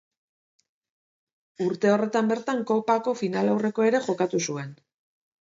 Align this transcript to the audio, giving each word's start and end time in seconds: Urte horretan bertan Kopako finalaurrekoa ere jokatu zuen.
Urte 1.65 1.91
horretan 1.97 2.31
bertan 2.33 2.65
Kopako 2.73 3.15
finalaurrekoa 3.21 3.93
ere 3.93 4.03
jokatu 4.09 4.43
zuen. 4.49 4.75